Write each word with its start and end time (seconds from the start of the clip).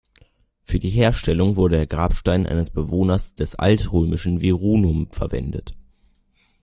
Für 0.63 0.79
die 0.79 0.89
Herstellung 0.89 1.57
wurde 1.57 1.75
der 1.75 1.85
Grabstein 1.85 2.47
eines 2.47 2.71
Bewohners 2.71 3.35
des 3.35 3.53
alt-römischen 3.53 4.41
Virunum 4.41 5.11
verwendet. 5.11 5.75